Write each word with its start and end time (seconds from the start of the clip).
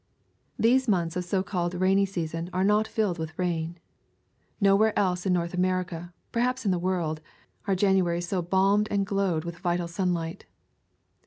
These 0.57 0.87
months 0.87 1.15
of 1.15 1.23
so 1.25 1.43
called 1.43 1.75
rainy 1.75 2.07
season 2.07 2.49
are 2.53 2.63
not 2.63 2.87
filled 2.87 3.19
with 3.19 3.37
rain. 3.37 3.77
Nowhere 4.59 4.97
else 4.97 5.27
in 5.27 5.33
North 5.33 5.53
America, 5.53 6.11
perhaps 6.31 6.65
in 6.65 6.71
the 6.71 6.79
world, 6.79 7.21
are 7.67 7.75
Januarys 7.75 8.23
so 8.25 8.41
balmed 8.41 8.87
and 8.89 9.05
glowed 9.05 9.45
with 9.45 9.59
vital 9.59 9.87
sunlight. 9.87 10.47